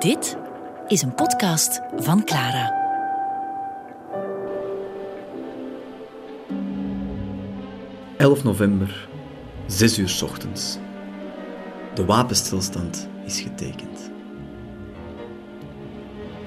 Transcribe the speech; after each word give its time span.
Dit 0.00 0.36
is 0.86 1.02
een 1.02 1.14
podcast 1.14 1.80
van 1.96 2.24
Clara. 2.24 2.78
...11 8.18 8.42
november, 8.42 9.08
6 9.66 9.98
uur 9.98 10.08
's 10.08 10.22
ochtends. 10.22 10.78
De 11.94 12.04
wapenstilstand 12.04 13.08
is 13.24 13.40
getekend. 13.40 14.10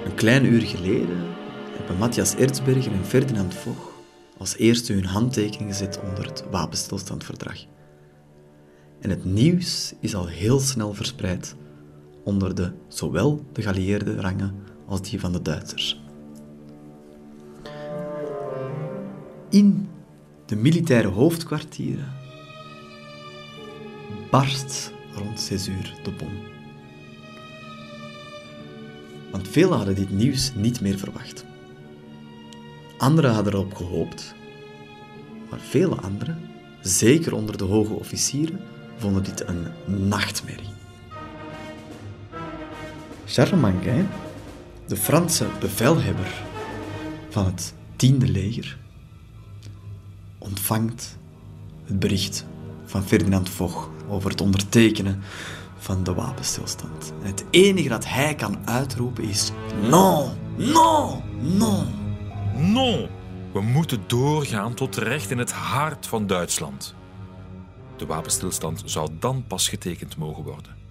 Een 0.06 0.16
klein 0.16 0.46
uur 0.46 0.62
geleden 0.62 1.18
hebben 1.78 1.98
Matthias 1.98 2.36
Erzberger 2.36 2.92
en 2.92 3.06
Ferdinand 3.06 3.54
Voch 3.54 3.92
als 4.38 4.58
eerste 4.58 4.94
hun 4.94 5.06
handtekening 5.06 5.72
gezet 5.72 6.00
onder 6.10 6.26
het 6.26 6.44
wapenstilstandverdrag. 6.52 7.58
En 9.00 9.10
het 9.10 9.26
nieuws 9.26 9.94
is 10.00 10.16
al 10.16 10.28
heel 10.28 10.60
snel 10.60 10.94
verspreid 10.94 11.56
onder 12.24 12.56
de, 12.56 12.72
zowel 12.88 13.46
de 13.54 13.62
geallieerde 13.62 14.22
rangen 14.22 14.56
als 14.86 15.02
die 15.02 15.20
van 15.20 15.32
de 15.32 15.42
Duitsers. 15.42 16.02
In 19.50 19.90
de 20.46 20.56
militaire 20.56 21.08
hoofdkwartieren 21.08 22.12
barst 24.30 24.92
rond 25.16 25.40
6 25.40 25.68
uur 25.68 25.94
de 26.04 26.12
bom. 26.12 26.34
Want 29.32 29.48
velen 29.48 29.78
hadden 29.78 29.96
dit 29.96 30.10
nieuws 30.10 30.52
niet 30.56 30.82
meer 30.82 30.98
verwacht. 30.98 31.46
Anderen 32.98 33.34
hadden 33.34 33.54
erop 33.54 33.74
gehoopt, 33.74 34.36
maar 35.50 35.60
vele 35.60 35.96
anderen, 35.96 36.50
zeker 36.82 37.36
onder 37.36 37.58
de 37.58 37.64
hoge 37.64 37.94
officieren, 37.94 38.60
vonden 38.98 39.24
dit 39.24 39.48
een 39.48 39.66
nachtmerrie. 40.08 40.74
Charles 43.34 43.60
Manguin, 43.60 44.10
de 44.88 44.96
Franse 44.96 45.48
bevelhebber 45.60 46.44
van 47.30 47.46
het 47.46 47.74
tiende 47.96 48.28
leger, 48.28 48.78
ontvangt 50.38 51.18
het 51.86 52.00
bericht 52.00 52.46
van 52.86 53.04
Ferdinand 53.04 53.50
Foch 53.50 53.90
over 54.10 54.30
het 54.30 54.42
ondertekenen 54.42 55.22
van 55.78 56.04
de 56.04 56.14
wapenstilstand. 56.14 57.14
En 57.22 57.28
het 57.28 57.46
enige 57.50 57.90
dat 57.90 58.08
hij 58.08 58.36
kan 58.36 58.58
uitroepen 58.66 59.24
is: 59.24 59.52
Non, 59.90 60.32
non, 60.56 61.22
non. 61.40 61.88
Non, 62.56 63.08
we 63.54 63.62
moeten 63.62 64.04
doorgaan 64.08 64.74
tot 64.74 64.96
recht 64.96 65.32
in 65.32 65.38
het 65.38 65.52
hart 65.52 66.08
van 66.08 66.28
Duitsland. 66.28 66.96
De 67.98 68.06
wapenstilstand 68.06 68.82
zou 68.86 69.10
dan 69.20 69.44
pas 69.48 69.70
getekend 69.70 70.18
mogen 70.18 70.44
worden. 70.44 70.83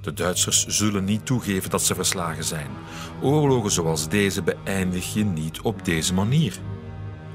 De 0.00 0.12
Duitsers 0.12 0.66
zullen 0.66 1.04
niet 1.04 1.26
toegeven 1.26 1.70
dat 1.70 1.82
ze 1.82 1.94
verslagen 1.94 2.44
zijn. 2.44 2.70
Oorlogen 3.22 3.70
zoals 3.70 4.08
deze 4.08 4.42
beëindig 4.42 5.14
je 5.14 5.24
niet 5.24 5.60
op 5.60 5.84
deze 5.84 6.14
manier. 6.14 6.58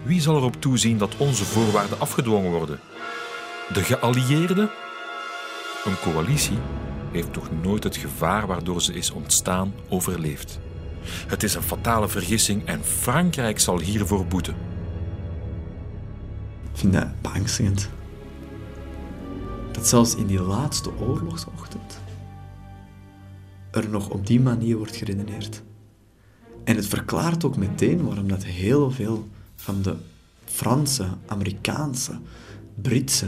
Wie 0.04 0.22
zal 0.22 0.36
erop 0.36 0.62
toezien 0.62 0.98
dat 0.98 1.17
onze 1.17 1.45
voorwaarden 1.45 2.00
afgedwongen 2.00 2.52
worden? 2.52 2.80
De 3.73 3.84
geallieerden? 3.84 4.70
Een 5.86 6.00
coalitie 6.02 6.58
heeft 7.12 7.34
toch 7.34 7.50
nooit 7.62 7.84
het 7.84 7.98
gevaar 7.98 8.48
waardoor 8.48 8.82
ze 8.82 8.94
is 8.94 9.12
ontstaan 9.12 9.73
overleefd. 9.90 10.60
Het 11.28 11.44
is 11.44 11.56
een 11.56 11.62
fatale 11.62 12.08
vergissing 12.08 12.66
en 12.66 12.84
Frankrijk 12.84 13.60
zal 13.60 13.80
hiervoor 13.80 14.26
boeten. 14.26 14.56
Ik 16.73 16.80
vind 16.80 16.94
dat 16.94 17.22
beangstigend. 17.22 17.90
Dat 19.72 19.88
zelfs 19.88 20.16
in 20.16 20.26
die 20.26 20.42
laatste 20.42 20.98
oorlogsochtend 20.98 22.02
er 23.72 23.89
nog 23.89 24.09
op 24.09 24.28
die 24.28 24.39
manier 24.39 24.78
wordt 24.78 24.95
geredeneerd. 24.95 25.64
En 26.64 26.75
het 26.75 26.88
verklaart 26.88 27.44
ook 27.44 27.58
meteen 27.58 28.06
waarom 28.06 28.28
dat 28.28 28.44
heel 28.44 28.92
veel 28.92 29.28
van 29.56 29.81
de 29.81 29.95
Franse, 30.45 31.08
Amerikaanse, 31.26 32.20
Britse 32.82 33.27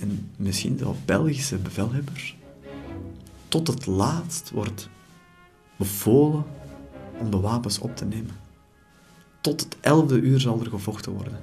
en 0.00 0.30
misschien 0.36 0.78
zelfs 0.78 0.98
Belgische 1.04 1.56
bevelhebbers 1.56 2.36
tot 3.48 3.66
het 3.66 3.86
laatst 3.86 4.50
wordt 4.50 4.88
bevolen 5.76 6.44
om 7.18 7.30
de 7.30 7.40
wapens 7.40 7.78
op 7.78 7.96
te 7.96 8.04
nemen. 8.04 8.36
Tot 9.40 9.60
het 9.60 9.76
elfde 9.80 10.20
uur 10.20 10.40
zal 10.40 10.60
er 10.60 10.66
gevochten 10.66 11.12
worden. 11.12 11.38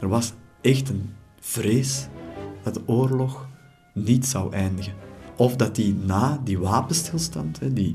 Er 0.00 0.08
was 0.08 0.32
echt 0.60 0.88
een 0.88 1.14
vrees 1.40 2.06
dat 2.62 2.74
de 2.74 2.82
oorlog 2.86 3.48
niet 3.94 4.26
zou 4.26 4.52
eindigen. 4.52 4.94
Of 5.42 5.56
dat 5.56 5.74
die 5.74 5.94
na 5.94 6.40
die 6.44 6.58
wapenstilstand, 6.58 7.58
die 7.62 7.94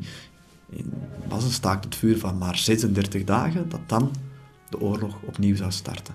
was 1.27 1.43
een 1.43 1.51
staakt 1.51 1.83
het 1.83 1.95
vuur 1.95 2.17
van 2.17 2.37
maar 2.37 2.57
36 2.57 3.23
dagen, 3.23 3.69
dat 3.69 3.79
dan 3.85 4.11
de 4.69 4.79
oorlog 4.79 5.21
opnieuw 5.21 5.55
zou 5.55 5.71
starten. 5.71 6.13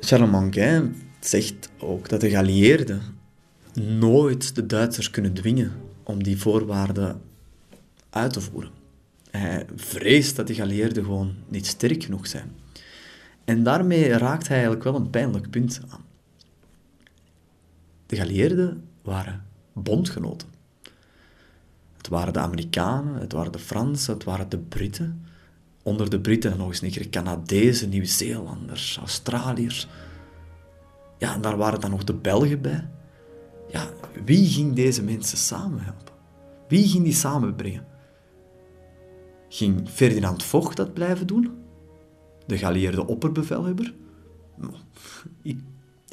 Charles 0.00 0.30
Manguin 0.30 1.02
zegt 1.20 1.70
ook 1.78 2.08
dat 2.08 2.20
de 2.20 2.30
geallieerden 2.30 3.02
nooit 3.74 4.54
de 4.54 4.66
Duitsers 4.66 5.10
kunnen 5.10 5.34
dwingen 5.34 5.72
om 6.02 6.22
die 6.22 6.38
voorwaarden 6.38 7.20
uit 8.10 8.32
te 8.32 8.40
voeren. 8.40 8.70
Hij 9.30 9.66
vreest 9.76 10.36
dat 10.36 10.46
de 10.46 10.54
geallieerden 10.54 11.04
gewoon 11.04 11.34
niet 11.48 11.66
sterk 11.66 12.04
genoeg 12.04 12.26
zijn. 12.26 12.52
En 13.44 13.62
daarmee 13.62 14.08
raakt 14.08 14.48
hij 14.48 14.56
eigenlijk 14.56 14.84
wel 14.84 14.94
een 14.94 15.10
pijnlijk 15.10 15.50
punt 15.50 15.80
aan. 15.88 16.04
De 18.06 18.16
geallieerden 18.16 18.84
waren 19.02 19.50
bondgenoten. 19.72 20.48
Het 21.96 22.08
waren 22.08 22.32
de 22.32 22.38
Amerikanen, 22.38 23.14
het 23.14 23.32
waren 23.32 23.52
de 23.52 23.58
Fransen, 23.58 24.14
het 24.14 24.24
waren 24.24 24.48
de 24.48 24.58
Britten. 24.58 25.26
Onder 25.82 26.10
de 26.10 26.20
Britten 26.20 26.56
nog 26.56 26.68
eens 26.68 26.82
een 26.82 26.90
keer 26.90 27.08
Canadezen, 27.08 27.88
Nieuw-Zeelanders, 27.88 28.96
Australiërs. 28.96 29.88
Ja, 31.18 31.34
en 31.34 31.40
daar 31.40 31.56
waren 31.56 31.80
dan 31.80 31.90
nog 31.90 32.04
de 32.04 32.14
Belgen 32.14 32.60
bij. 32.60 32.88
Ja, 33.70 33.88
wie 34.24 34.46
ging 34.48 34.74
deze 34.74 35.02
mensen 35.02 35.38
samenhelpen? 35.38 36.14
Wie 36.68 36.88
ging 36.88 37.04
die 37.04 37.12
samenbrengen? 37.12 37.86
Ging 39.48 39.88
Ferdinand 39.88 40.42
Vocht 40.42 40.76
dat 40.76 40.94
blijven 40.94 41.26
doen? 41.26 41.50
De 42.46 42.58
geallieerde 42.58 43.06
opperbevelhebber? 43.06 43.94
Ik, 45.42 45.58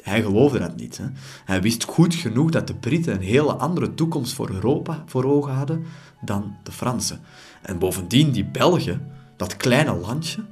hij 0.02 0.22
geloofde 0.22 0.58
dat 0.58 0.76
niet. 0.76 0.96
Hè. 0.98 1.04
Hij 1.44 1.62
wist 1.62 1.84
goed 1.84 2.14
genoeg 2.14 2.50
dat 2.50 2.66
de 2.66 2.74
Britten 2.74 3.14
een 3.14 3.22
hele 3.22 3.52
andere 3.52 3.94
toekomst 3.94 4.32
voor 4.32 4.50
Europa 4.50 5.04
voor 5.06 5.24
ogen 5.24 5.52
hadden 5.52 5.84
dan 6.20 6.56
de 6.62 6.72
Fransen. 6.72 7.20
En 7.62 7.78
bovendien, 7.78 8.30
die 8.30 8.44
Belgen, 8.44 9.06
dat 9.36 9.56
kleine 9.56 9.94
landje, 9.94 10.44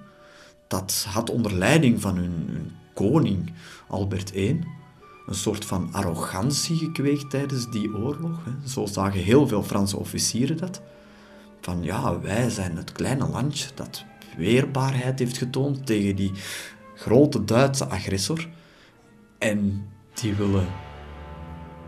dat 0.67 1.07
had 1.09 1.31
onder 1.31 1.55
leiding 1.55 2.01
van 2.01 2.17
hun, 2.17 2.71
koning 2.95 3.53
Albert 3.87 4.35
I 4.35 4.61
een 5.27 5.35
soort 5.35 5.65
van 5.65 5.89
arrogantie 5.93 6.77
gekweekt 6.77 7.31
tijdens 7.31 7.71
die 7.71 7.95
oorlog. 7.95 8.45
Hè. 8.45 8.69
Zo 8.69 8.87
zagen 8.87 9.21
heel 9.21 9.49
veel 9.49 9.63
Franse 9.63 9.97
officieren 9.97 10.57
dat. 10.57 10.81
Van 11.61 11.83
ja, 11.83 12.21
wij 12.21 12.51
zijn 12.51 12.77
het 12.77 12.93
kleine 12.93 13.29
landje 13.29 13.69
dat 13.75 14.05
weerbaarheid 14.37 15.19
heeft 15.19 15.39
getoond 15.39 15.87
tegen 15.87 16.17
die 16.17 16.33
grote 16.95 17.45
Duitse 17.45 17.87
agressor. 17.87 18.49
En 19.39 19.89
die 20.15 20.35
willen 20.35 20.67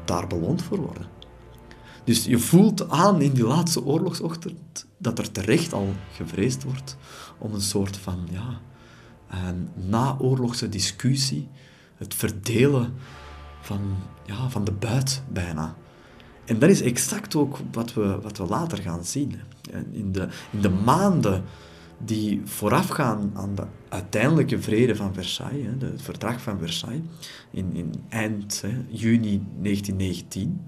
daar 0.05 0.27
beloond 0.27 0.63
voor 0.63 0.79
worden. 0.79 1.07
Dus 2.05 2.25
je 2.25 2.39
voelt 2.39 2.91
aan 2.91 3.21
in 3.21 3.33
die 3.33 3.45
laatste 3.45 3.85
oorlogsochtend 3.85 4.87
dat 4.99 5.19
er 5.19 5.33
terecht 5.33 5.73
al 5.73 5.95
gevreesd 6.13 6.63
wordt 6.63 6.97
om 7.39 7.55
een 7.55 7.61
soort 7.61 7.97
van 7.97 8.29
ja, 8.31 8.61
een 9.29 9.69
naoorlogse 9.75 10.69
discussie, 10.69 11.49
het 11.97 12.15
verdelen 12.15 12.95
van, 13.61 13.81
ja, 14.27 14.49
van 14.49 14.65
de 14.65 14.73
buit 14.73 15.23
bijna. 15.29 15.77
En 16.45 16.59
dat 16.59 16.71
is 16.71 16.83
exact 16.83 17.35
ook 17.35 17.59
wat 17.73 17.95
we, 17.95 18.21
wat 18.21 18.39
we 18.39 18.47
later 18.47 18.79
gaan 18.79 19.05
zien. 19.05 19.41
In 19.91 20.13
de, 20.13 20.29
in 20.51 20.61
de 20.61 20.69
maanden 20.69 21.45
die 22.05 22.41
voorafgaan 22.45 23.31
aan 23.35 23.55
de 23.55 23.67
uiteindelijke 23.89 24.63
vrede 24.63 24.97
van 24.97 25.15
Versailles, 25.15 25.67
het 25.79 26.03
verdrag 26.03 26.41
van 26.41 26.59
Versailles, 26.59 27.03
in, 27.51 27.75
in 27.75 27.95
eind 28.09 28.61
hè, 28.61 28.85
juni 28.89 29.47
1919, 29.63 30.61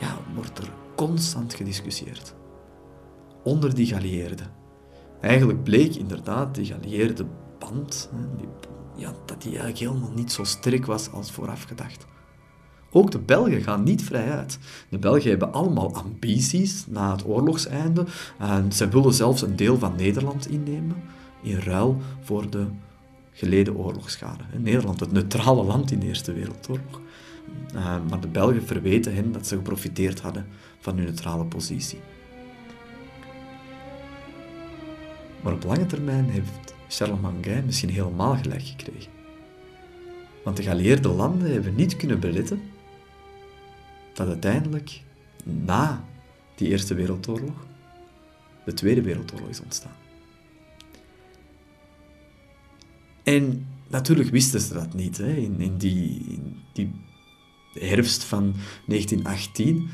ja, 0.00 0.18
wordt 0.34 0.58
er 0.58 0.70
constant 0.94 1.54
gediscussieerd. 1.54 2.34
Onder 3.42 3.74
die 3.74 3.86
geallieerden. 3.86 4.46
Eigenlijk 5.20 5.62
bleek 5.62 5.94
inderdaad 5.94 6.54
die 6.54 6.64
geallieerde 6.64 7.26
band, 7.58 8.10
die, 8.36 8.48
ja, 8.96 9.12
dat 9.24 9.42
die 9.42 9.50
eigenlijk 9.50 9.78
helemaal 9.78 10.12
niet 10.14 10.32
zo 10.32 10.44
sterk 10.44 10.86
was 10.86 11.10
als 11.10 11.30
vooraf 11.30 11.62
gedacht. 11.62 12.06
Ook 12.90 13.10
de 13.10 13.18
Belgen 13.18 13.62
gaan 13.62 13.82
niet 13.82 14.02
vrij 14.02 14.30
uit. 14.30 14.58
De 14.88 14.98
Belgen 14.98 15.30
hebben 15.30 15.52
allemaal 15.52 15.94
ambities 15.94 16.84
na 16.86 17.12
het 17.12 17.26
oorlogseinde. 17.26 18.04
En 18.38 18.72
ze 18.72 18.88
willen 18.88 19.14
zelfs 19.14 19.42
een 19.42 19.56
deel 19.56 19.78
van 19.78 19.96
Nederland 19.96 20.50
innemen 20.50 20.96
in 21.42 21.58
ruil 21.58 22.00
voor 22.22 22.50
de 22.50 22.66
geleden 23.32 23.76
oorlogsschade. 23.76 24.44
Nederland, 24.58 25.00
het 25.00 25.12
neutrale 25.12 25.64
land 25.64 25.90
in 25.90 25.98
de 25.98 26.06
Eerste 26.06 26.32
Wereldoorlog. 26.32 27.00
Uh, 27.74 27.96
maar 28.08 28.20
de 28.20 28.28
Belgen 28.28 28.66
verweten 28.66 29.14
hen 29.14 29.32
dat 29.32 29.46
ze 29.46 29.56
geprofiteerd 29.56 30.20
hadden 30.20 30.46
van 30.80 30.96
hun 30.96 31.04
neutrale 31.04 31.44
positie. 31.44 32.00
Maar 35.42 35.52
op 35.52 35.64
lange 35.64 35.86
termijn 35.86 36.24
heeft 36.24 36.74
Charlemagne 36.88 37.62
misschien 37.64 37.90
helemaal 37.90 38.36
gelijk 38.36 38.62
gekregen. 38.62 39.10
Want 40.44 40.56
de 40.56 40.62
geallieerde 40.62 41.08
landen 41.08 41.52
hebben 41.52 41.74
niet 41.74 41.96
kunnen 41.96 42.20
beletten 42.20 42.60
dat 44.16 44.28
uiteindelijk 44.28 45.02
na 45.44 46.04
die 46.54 46.68
Eerste 46.68 46.94
Wereldoorlog 46.94 47.66
de 48.64 48.72
Tweede 48.72 49.02
Wereldoorlog 49.02 49.48
is 49.48 49.60
ontstaan. 49.60 49.96
En 53.22 53.66
natuurlijk 53.88 54.30
wisten 54.30 54.60
ze 54.60 54.74
dat 54.74 54.94
niet 54.94 55.16
hè, 55.16 55.34
in, 55.34 55.76
die, 55.76 56.38
die 56.72 56.90
herfst 57.72 58.24
van 58.24 58.54
1918. 58.86 59.88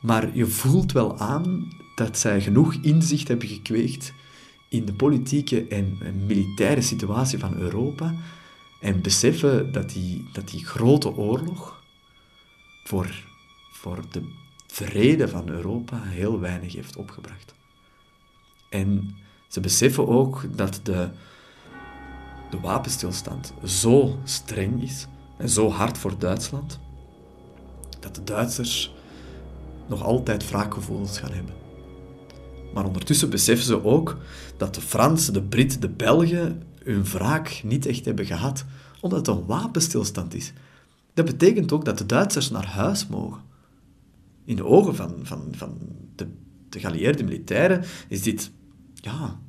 Maar 0.00 0.36
je 0.36 0.46
voelt 0.46 0.92
wel 0.92 1.18
aan 1.18 1.68
dat 1.94 2.18
zij 2.18 2.40
genoeg 2.40 2.74
inzicht 2.74 3.28
hebben 3.28 3.48
gekweekt 3.48 4.12
in 4.68 4.84
de 4.84 4.94
politieke 4.94 5.66
en, 5.66 5.98
militaire 6.26 6.80
situatie 6.80 7.38
van 7.38 7.56
Europa 7.56 8.14
en 8.80 9.02
beseffen 9.02 9.72
dat 9.72 9.90
die, 9.90 10.28
dat 10.32 10.48
die 10.48 10.64
grote 10.64 11.16
oorlog 11.16 11.82
voor, 12.84 13.24
voor 13.82 14.00
de 14.10 14.22
vrede 14.66 15.28
van 15.28 15.48
Europa 15.48 16.00
heel 16.02 16.40
weinig 16.40 16.74
heeft 16.74 16.96
opgebracht. 16.96 17.54
En 18.70 19.14
ze 19.48 19.60
beseffen 19.60 20.08
ook 20.08 20.56
dat 20.56 20.80
de, 20.82 21.08
de 22.50 22.60
wapenstilstand 22.60 23.52
zo 23.64 24.18
streng 24.24 24.82
is 24.82 25.06
en 25.38 25.48
zo 25.48 25.70
hard 25.70 25.98
voor 25.98 26.18
Duitsland, 26.18 26.78
dat 28.00 28.14
de 28.14 28.24
Duitsers 28.24 28.94
nog 29.88 30.02
altijd 30.02 30.48
wraakgevoelens 30.48 31.18
gaan 31.18 31.32
hebben. 31.32 31.54
Maar 32.74 32.84
ondertussen 32.84 33.30
beseffen 33.30 33.66
ze 33.66 33.84
ook 33.84 34.16
dat 34.56 34.74
de 34.74 34.80
Fransen, 34.80 35.32
de 35.32 35.42
Britten, 35.42 35.80
de 35.80 35.88
Belgen 35.88 36.62
hun 36.84 37.04
wraak 37.04 37.60
niet 37.64 37.86
echt 37.86 38.04
hebben 38.04 38.26
gehad, 38.26 38.64
omdat 39.00 39.26
het 39.26 39.36
een 39.36 39.46
wapenstilstand 39.46 40.34
is. 40.34 40.52
Dat 41.14 41.24
betekent 41.24 41.72
ook 41.72 41.84
dat 41.84 41.98
de 41.98 42.06
Duitsers 42.06 42.50
naar 42.50 42.66
huis 42.66 43.06
mogen. 43.06 43.50
In 44.44 44.56
de 44.56 44.64
ogen 44.64 44.94
van, 44.94 45.14
van, 45.22 45.48
van 45.50 45.78
de, 46.14 46.28
de 46.68 47.24
militairen 47.24 47.84
is 48.08 48.22
dit 48.22 48.50
ja, 48.94 49.40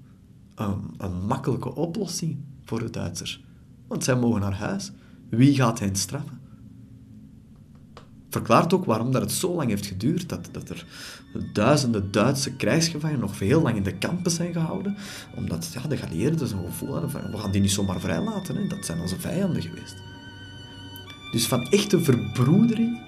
een, 0.56 0.94
een 0.98 1.26
makkelijke 1.26 1.76
oplossing 1.76 2.38
voor 2.64 2.80
de 2.80 2.90
Duitsers. 2.90 3.44
Want 3.88 4.04
zij 4.04 4.16
mogen 4.16 4.42
naar 4.42 4.56
huis. 4.56 4.92
Wie 5.30 5.56
gaat 5.56 5.80
hen 5.80 5.96
straffen? 5.96 6.42
Verklaart 8.30 8.74
ook 8.74 8.86
waarom 8.86 9.12
dat 9.12 9.22
het 9.22 9.32
zo 9.32 9.56
lang 9.56 9.70
heeft 9.70 9.86
geduurd 9.86 10.30
dat, 10.30 10.50
dat 10.52 10.70
er 10.70 10.86
duizenden 11.54 12.12
Duitse 12.12 12.56
krijgsgevangenen 12.56 13.22
nog 13.22 13.40
heel 13.40 13.62
lang 13.62 13.76
in 13.76 13.84
de 13.84 13.98
kampen 13.98 14.32
zijn 14.32 14.54
gehouden. 14.54 14.96
Omdat 15.36 15.72
ja, 15.74 15.88
de 15.88 15.98
geallieerden 15.98 16.48
zo'n 16.48 16.66
gevoel 16.66 16.92
hadden 16.92 17.12
van 17.12 17.32
we 17.32 17.38
gaan 17.38 17.52
die 17.52 17.62
niet 17.62 17.72
zomaar 17.72 18.00
vrijlaten. 18.00 18.56
Hè. 18.56 18.68
Dat 18.68 18.86
zijn 18.86 19.00
onze 19.00 19.20
vijanden 19.20 19.62
geweest. 19.62 19.96
Dus 21.32 21.48
van 21.48 21.68
echte 21.70 22.02
verbroedering 22.02 23.02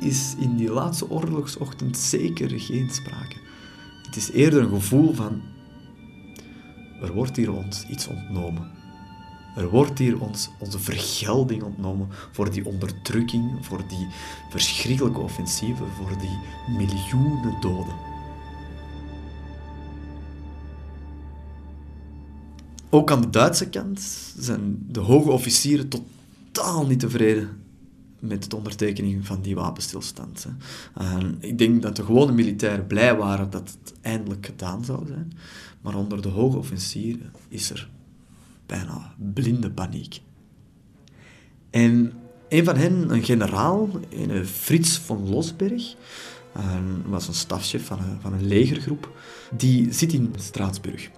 is 0.00 0.34
in 0.38 0.56
die 0.56 0.70
laatste 0.70 1.10
oorlogsochtend 1.10 1.98
zeker 1.98 2.60
geen 2.60 2.90
sprake. 2.90 3.36
Het 4.02 4.16
is 4.16 4.30
eerder 4.30 4.62
een 4.62 4.68
gevoel 4.68 5.14
van 5.14 5.42
er 7.00 7.12
wordt 7.12 7.36
hier 7.36 7.52
ons 7.52 7.86
iets 7.88 8.06
ontnomen. 8.06 8.70
Er 9.56 9.68
wordt 9.68 9.98
hier 9.98 10.20
ons 10.20 10.50
onze 10.58 10.78
vergelding 10.78 11.62
ontnomen 11.62 12.08
voor 12.32 12.50
die 12.50 12.66
onderdrukking, 12.66 13.66
voor 13.66 13.88
die 13.88 14.06
verschrikkelijke 14.50 15.20
offensieven, 15.20 15.86
voor 15.86 16.18
die 16.18 16.38
miljoenen 16.76 17.60
doden. 17.60 17.94
Ook 22.90 23.10
aan 23.10 23.20
de 23.20 23.30
Duitse 23.30 23.68
kant 23.68 24.00
zijn 24.38 24.78
de 24.88 25.00
hoge 25.00 25.30
officieren 25.30 25.88
totaal 25.88 26.86
niet 26.86 27.00
tevreden 27.00 27.65
met 28.26 28.50
de 28.50 28.56
ondertekening 28.56 29.26
van 29.26 29.42
die 29.42 29.54
wapenstilstand. 29.54 30.46
ik 31.38 31.58
denk 31.58 31.82
dat 31.82 31.96
de 31.96 32.04
gewone 32.04 32.32
militairen 32.32 32.86
blij 32.86 33.16
waren 33.16 33.50
dat 33.50 33.76
het 33.80 33.92
eindelijk 34.00 34.46
gedaan 34.46 34.84
zou 34.84 35.06
zijn. 35.06 35.32
Maar 35.80 35.94
onder 35.94 36.22
de 36.22 36.28
hoge 36.28 36.56
officieren 36.56 37.32
is 37.48 37.70
er 37.70 37.88
bijna 38.66 39.14
blinde 39.34 39.70
paniek. 39.70 40.20
En 41.70 42.12
een 42.48 42.64
van 42.64 42.76
hen, 42.76 43.10
een 43.10 43.24
generaal, 43.24 43.88
een 44.10 44.46
Frits 44.46 44.98
von 44.98 45.28
Losberg, 45.28 45.94
was 47.06 47.28
een 47.28 47.34
stafchef 47.34 47.86
van 47.86 47.98
een, 47.98 48.20
van 48.20 48.32
een 48.32 48.46
legergroep, 48.46 49.20
die 49.56 49.92
zit 49.92 50.12
in 50.12 50.34
Straatsburg. 50.38 51.10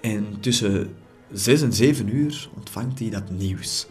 En 0.00 0.40
tussen 0.40 0.94
zes 1.32 1.62
en 1.62 1.72
zeven 1.72 2.16
uur 2.16 2.48
ontvangt 2.54 2.98
hij 2.98 3.10
dat 3.10 3.30
nieuws. 3.30 3.86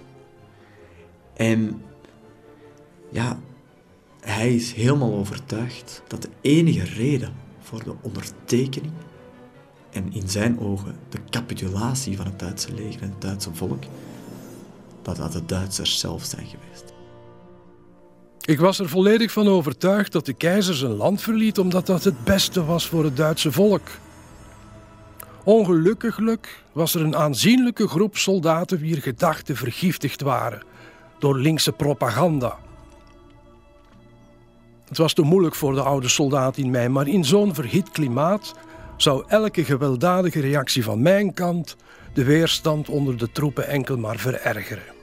En 1.34 1.82
ja, 3.12 3.40
hij 4.20 4.56
is 4.56 4.74
helemaal 4.74 5.14
overtuigd 5.14 6.02
dat 6.08 6.22
de 6.22 6.30
enige 6.42 6.84
reden 6.84 7.34
voor 7.60 7.84
de 7.84 7.94
ondertekening 8.02 8.94
en 9.90 10.14
in 10.14 10.30
zijn 10.30 10.60
ogen 10.60 10.96
de 11.10 11.20
capitulatie 11.30 12.18
van 12.18 12.26
het 12.26 12.40
Duitse 12.40 12.74
leger 12.74 13.02
en 13.02 13.10
het 13.10 13.22
Duitse 13.22 13.54
volk, 13.54 13.84
dat 15.02 15.16
dat 15.16 15.32
de 15.32 15.46
Duitsers 15.46 16.00
zelf 16.00 16.24
zijn 16.24 16.46
geweest. 16.46 16.94
Ik 18.46 18.60
was 18.60 18.80
er 18.80 18.90
volledig 18.90 19.32
van 19.32 19.48
overtuigd 19.48 20.12
dat 20.12 20.26
de 20.26 20.34
keizer 20.34 20.76
zijn 20.76 20.92
land 20.92 21.22
verliet 21.22 21.60
omdat 21.60 21.86
dat 21.86 22.04
het 22.04 22.24
beste 22.24 22.66
was 22.66 22.88
voor 22.88 23.04
het 23.04 23.18
Duitse 23.18 23.52
volk. 23.52 23.88
Ongelukkiglijk 25.44 26.64
was 26.72 26.96
er 26.96 27.02
een 27.02 27.16
aanzienlijke 27.16 27.88
groep 27.88 28.18
soldaten 28.18 28.80
wier 28.80 29.02
gedachten 29.02 29.56
vergiftigd 29.56 30.22
waren 30.22 30.62
door 31.20 31.38
linkse 31.38 31.72
propaganda. 31.72 32.58
Het 34.88 34.98
was 34.98 35.14
te 35.14 35.22
moeilijk 35.22 35.56
voor 35.56 35.74
de 35.74 35.82
oude 35.82 36.08
soldaat 36.08 36.58
in 36.58 36.72
mij, 36.72 36.90
maar 36.90 37.08
in 37.08 37.26
zo'n 37.26 37.54
verhit 37.54 37.90
klimaat 37.90 38.54
zou 38.98 39.24
elke 39.28 39.64
gewelddadige 39.64 40.40
reactie 40.40 40.84
van 40.84 41.02
mijn 41.02 41.34
kant 41.34 41.76
de 42.14 42.24
weerstand 42.24 42.90
onder 42.90 43.18
de 43.18 43.32
troepen 43.32 43.68
enkel 43.68 43.98
maar 43.98 44.18
verergeren. 44.18 44.94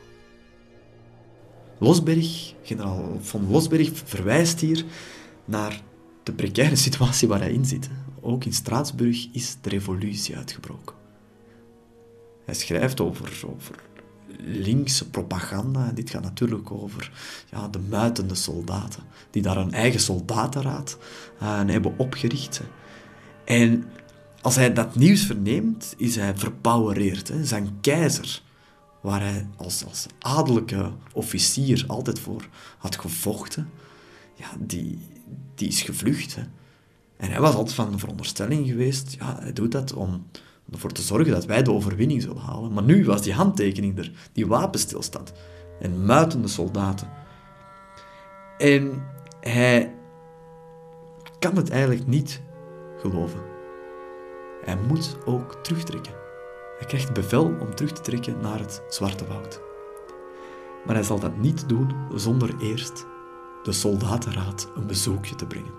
Losberg, 1.78 2.54
generaal 2.62 3.18
von 3.20 3.50
Losberg, 3.50 3.90
verwijst 4.04 4.60
hier 4.60 4.84
naar 5.44 5.80
de 6.22 6.32
precaire 6.32 6.76
situatie 6.76 7.28
waar 7.28 7.40
hij 7.40 7.52
in 7.52 7.64
zit. 7.64 7.88
Ook 8.20 8.44
in 8.44 8.52
Straatsburg 8.52 9.26
is 9.32 9.56
de 9.60 9.68
revolutie 9.68 10.36
uitgebroken. 10.36 10.96
Hij 12.44 12.54
schrijft 12.54 13.00
over, 13.00 13.42
over 13.46 13.74
linkse 14.38 15.10
propaganda. 15.10 15.90
Dit 15.94 16.10
gaat 16.10 16.22
natuurlijk 16.22 16.70
over 16.70 17.12
ja, 17.50 17.68
de 17.68 17.78
muitende 17.78 18.34
soldaten, 18.34 19.02
die 19.30 19.42
daar 19.42 19.56
een 19.56 19.72
eigen 19.72 20.00
soldatenraad 20.00 20.98
uh, 21.42 21.60
hebben 21.66 21.98
opgericht. 21.98 22.60
En 23.44 23.84
als 24.40 24.56
hij 24.56 24.72
dat 24.72 24.94
nieuws 24.94 25.22
verneemt, 25.22 25.94
is 25.96 26.16
hij 26.16 26.36
verpowereerd. 26.36 27.28
Hè. 27.28 27.44
Zijn 27.44 27.78
keizer, 27.80 28.42
waar 29.00 29.20
hij 29.20 29.46
als, 29.56 29.84
als 29.84 30.06
adellijke 30.18 30.90
officier 31.12 31.84
altijd 31.86 32.18
voor 32.18 32.48
had 32.78 32.96
gevochten, 32.96 33.70
ja, 34.34 34.46
die, 34.58 34.98
die 35.54 35.68
is 35.68 35.82
gevlucht. 35.82 36.34
Hè. 36.34 36.42
En 37.16 37.30
hij 37.30 37.40
was 37.40 37.54
altijd 37.54 37.74
van 37.74 37.92
de 37.92 37.98
veronderstelling 37.98 38.66
geweest, 38.66 39.16
ja, 39.18 39.38
hij 39.40 39.52
doet 39.52 39.72
dat 39.72 39.92
om 39.92 40.26
ervoor 40.72 40.92
te 40.92 41.02
zorgen 41.02 41.32
dat 41.32 41.44
wij 41.44 41.62
de 41.62 41.72
overwinning 41.72 42.22
zullen 42.22 42.42
halen. 42.42 42.72
Maar 42.72 42.82
nu 42.82 43.04
was 43.04 43.22
die 43.22 43.32
handtekening 43.32 43.98
er, 43.98 44.12
die 44.32 44.46
wapenstilstand 44.46 45.32
en 45.80 46.04
muitende 46.04 46.48
soldaten. 46.48 47.08
En 48.58 49.06
hij 49.40 49.94
kan 51.38 51.56
het 51.56 51.70
eigenlijk 51.70 52.06
niet 52.06 52.40
geloven. 52.98 53.40
Hij 54.64 54.76
moet 54.88 55.16
ook 55.24 55.54
terugtrekken. 55.62 56.12
Hij 56.78 56.86
krijgt 56.86 57.12
bevel 57.12 57.44
om 57.60 57.74
terug 57.74 57.92
te 57.92 58.00
trekken 58.00 58.40
naar 58.40 58.58
het 58.58 58.82
Zwarte 58.88 59.26
Woud. 59.26 59.60
Maar 60.86 60.94
hij 60.94 61.04
zal 61.04 61.20
dat 61.20 61.36
niet 61.36 61.68
doen 61.68 61.94
zonder 62.14 62.54
eerst 62.60 63.06
de 63.62 63.72
soldatenraad 63.72 64.68
een 64.76 64.86
bezoekje 64.86 65.34
te 65.34 65.46
brengen. 65.46 65.74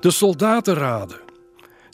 De 0.00 0.10
soldatenraden, 0.10 1.20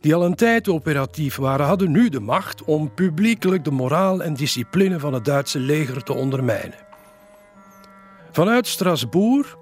die 0.00 0.14
al 0.14 0.24
een 0.24 0.34
tijd 0.34 0.68
operatief 0.68 1.36
waren, 1.36 1.66
hadden 1.66 1.90
nu 1.90 2.08
de 2.08 2.20
macht 2.20 2.64
om 2.64 2.94
publiekelijk 2.94 3.64
de 3.64 3.70
moraal 3.70 4.22
en 4.22 4.34
discipline 4.34 4.98
van 4.98 5.12
het 5.12 5.24
Duitse 5.24 5.58
leger 5.58 6.02
te 6.02 6.12
ondermijnen. 6.12 6.78
Vanuit 8.30 8.66
Strasbourg 8.66 9.56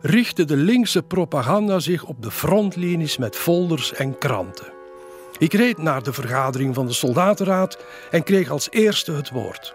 richtte 0.00 0.44
de 0.44 0.56
linkse 0.56 1.02
propaganda 1.02 1.78
zich 1.78 2.04
op 2.04 2.22
de 2.22 2.30
frontlinies 2.30 3.16
met 3.16 3.36
folders 3.36 3.94
en 3.94 4.18
kranten. 4.18 4.72
Ik 5.38 5.52
reed 5.52 5.78
naar 5.78 6.02
de 6.02 6.12
vergadering 6.12 6.74
van 6.74 6.86
de 6.86 6.92
soldatenraad 6.92 7.78
en 8.10 8.22
kreeg 8.22 8.50
als 8.50 8.70
eerste 8.70 9.12
het 9.12 9.30
woord. 9.30 9.74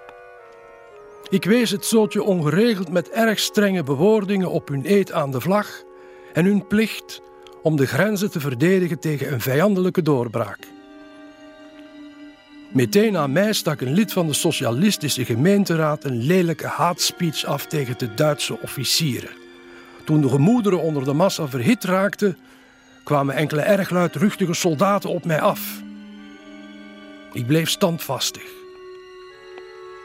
Ik 1.30 1.46
wees 1.46 1.72
het 1.72 1.86
zootje 1.86 2.24
ongeregeld 2.24 2.90
met 2.90 3.10
erg 3.10 3.40
strenge 3.40 3.84
bewoordingen 3.84 4.52
op 4.52 4.68
hun 4.68 4.82
eed 4.86 5.12
aan 5.12 5.32
de 5.32 5.42
vlag 5.42 5.84
en 6.34 6.46
hun 6.46 6.68
plicht 6.68 7.22
om 7.66 7.76
de 7.76 7.88
grenzen 7.88 8.32
te 8.32 8.40
verdedigen 8.40 9.00
tegen 9.00 9.34
een 9.34 9.42
vijandelijke 9.42 10.02
doorbraak. 10.02 10.60
Meteen 12.72 13.18
aan 13.18 13.32
mij 13.32 13.54
stak 13.54 13.82
een 13.82 13.94
lid 13.94 14.14
van 14.14 14.28
de 14.28 14.34
socialistische 14.34 15.26
gemeenteraad 15.26 16.04
een 16.04 16.22
lelijke 16.22 16.68
haatspeech 16.68 17.46
af 17.46 17.66
tegen 17.66 17.98
de 17.98 18.14
Duitse 18.14 18.62
officieren. 18.62 19.30
Toen 20.04 20.22
de 20.22 20.30
gemoederen 20.30 20.82
onder 20.82 21.04
de 21.04 21.14
massa 21.14 21.48
verhit 21.48 21.84
raakten, 21.84 22.38
kwamen 23.04 23.36
enkele 23.36 23.62
erg 23.62 23.90
luidruchtige 23.90 24.54
soldaten 24.54 25.10
op 25.10 25.26
mij 25.26 25.42
af. 25.42 25.82
Ik 27.34 27.48
bleef 27.48 27.70
standvastig. 27.70 28.50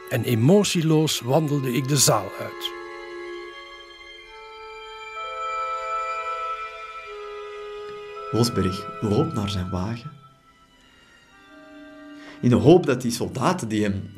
En 0.09 0.23
emotieloos 0.23 1.19
wandelde 1.19 1.73
ik 1.73 1.87
de 1.87 1.97
zaal 1.97 2.31
uit. 2.39 2.80
Losberg 8.31 9.01
loopt 9.01 9.33
naar 9.33 9.49
zijn 9.49 9.69
wagen. 9.69 10.11
In 12.41 12.49
de 12.49 12.55
hoop 12.55 12.85
dat 12.85 13.01
die 13.01 13.11
soldaten 13.11 13.67
die 13.67 13.83
hem 13.83 14.09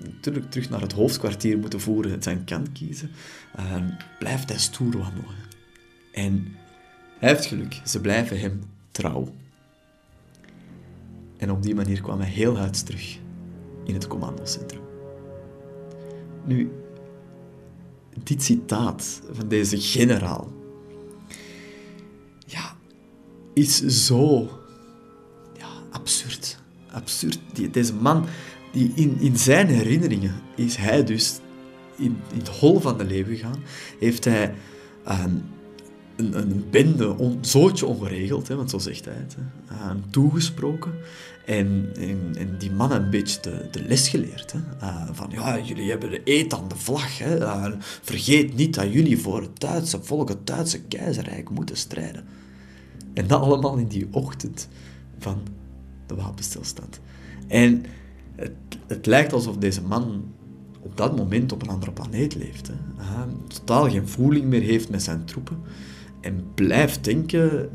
terug 0.49 0.69
naar 0.69 0.81
het 0.81 0.93
hoofdkwartier 0.93 1.57
moeten 1.57 1.79
voeren, 1.79 2.11
het 2.11 2.23
zijn 2.23 2.43
kant 2.43 2.71
kiezen, 2.71 3.11
uh, 3.59 3.75
blijft 4.19 4.49
hij 4.49 4.59
stoer 4.59 4.97
wandelen. 4.97 5.35
En 6.11 6.55
hij 7.19 7.29
heeft 7.29 7.45
geluk, 7.45 7.81
ze 7.85 8.01
blijven 8.01 8.39
hem 8.39 8.63
trouw. 8.91 9.33
En 11.37 11.51
op 11.51 11.63
die 11.63 11.75
manier 11.75 12.01
kwam 12.01 12.19
hij 12.19 12.29
heel 12.29 12.57
huids 12.57 12.83
terug 12.83 13.17
in 13.83 13.93
het 13.93 14.07
commandocentrum. 14.07 14.81
Nu, 16.45 16.71
dit 18.23 18.43
citaat 18.43 19.21
van 19.31 19.47
deze 19.47 19.77
generaal 19.77 20.62
is 23.53 24.05
zo 24.05 24.49
ja, 25.57 25.67
absurd. 25.91 26.57
Absurd. 26.91 27.39
Die, 27.53 27.69
deze 27.69 27.93
man, 27.93 28.25
die 28.71 28.91
in, 28.95 29.17
in 29.19 29.37
zijn 29.37 29.67
herinneringen 29.67 30.35
is 30.55 30.75
hij 30.75 31.03
dus 31.03 31.39
in, 31.95 32.17
in 32.31 32.37
het 32.37 32.47
hol 32.47 32.79
van 32.79 32.97
de 32.97 33.05
leeuw 33.05 33.25
gegaan. 33.25 33.63
Heeft 33.99 34.25
hij 34.25 34.53
um, 35.09 35.43
een, 36.15 36.37
een 36.37 36.65
bende, 36.69 37.17
on, 37.17 37.37
zootje 37.41 37.85
ongeregeld, 37.85 38.47
hè, 38.47 38.55
want 38.55 38.69
zo 38.69 38.77
zegt 38.77 39.05
hij 39.05 39.13
het, 39.13 39.35
hè, 39.35 39.75
aan 39.75 40.03
toegesproken. 40.09 40.93
En, 41.45 41.89
en, 41.95 42.35
en, 42.37 42.57
die 42.57 42.71
man 42.71 42.91
een 42.91 43.09
beetje 43.09 43.41
de, 43.41 43.67
de 43.71 43.83
les 43.83 44.09
geleerd. 44.09 44.51
Hè. 44.51 44.59
Uh, 44.81 45.09
van 45.11 45.29
ja, 45.31 45.59
jullie 45.59 45.89
hebben 45.89 46.09
de 46.09 46.21
eet 46.23 46.53
aan 46.53 46.67
de 46.67 46.75
vlag. 46.75 47.17
Hè. 47.17 47.39
Uh, 47.39 47.65
vergeet 48.01 48.55
niet 48.55 48.73
dat 48.73 48.93
jullie 48.93 49.17
voor 49.17 49.41
het 49.41 49.59
Duitse 49.59 50.03
volk, 50.03 50.29
het 50.29 50.47
Duitse 50.47 50.81
keizerrijk 50.81 51.49
moeten 51.49 51.77
strijden. 51.77 52.25
En 53.13 53.27
dat 53.27 53.41
allemaal 53.41 53.77
in 53.77 53.87
die 53.87 54.07
ochtend 54.11 54.67
van 55.17 55.37
de 56.07 56.15
wapenstilstand. 56.15 56.99
En 57.47 57.85
het, 58.35 58.51
het 58.87 59.05
lijkt 59.05 59.33
alsof 59.33 59.57
deze 59.57 59.81
man 59.81 60.23
op 60.79 60.97
dat 60.97 61.17
moment 61.17 61.51
op 61.51 61.61
een 61.61 61.69
andere 61.69 61.91
planeet 61.91 62.35
leeft. 62.35 62.67
Hè. 62.67 62.73
Totaal 63.47 63.89
geen 63.89 64.07
voeling 64.07 64.45
meer 64.45 64.61
heeft 64.61 64.89
met 64.89 65.03
zijn 65.03 65.25
troepen. 65.25 65.57
En 66.21 66.43
blijft 66.53 67.03
denken 67.03 67.69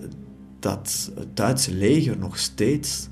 dat 0.59 1.11
het 1.14 1.37
Duitse 1.37 1.75
leger 1.75 2.18
nog 2.18 2.38
steeds 2.38 3.09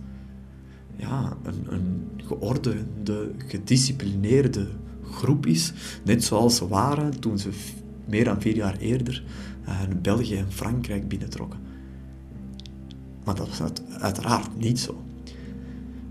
ja, 0.96 1.36
een, 1.42 1.66
een 1.68 2.10
geordende, 2.24 3.30
gedisciplineerde 3.46 4.66
groep 5.10 5.46
is. 5.46 5.72
Net 6.04 6.24
zoals 6.24 6.56
ze 6.56 6.68
waren 6.68 7.20
toen 7.20 7.38
ze 7.38 7.48
meer 8.04 8.24
dan 8.24 8.40
vier 8.40 8.56
jaar 8.56 8.76
eerder 8.76 9.24
uh, 9.68 9.80
België 10.02 10.36
en 10.36 10.52
Frankrijk 10.52 11.08
binnentrokken. 11.08 11.65
Maar 13.26 13.34
dat 13.34 13.48
was 13.48 13.70
uiteraard 14.00 14.58
niet 14.58 14.80
zo. 14.80 15.04